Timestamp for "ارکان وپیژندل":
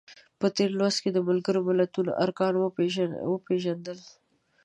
2.25-3.99